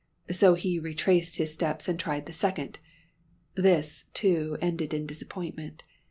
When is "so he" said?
0.31-0.79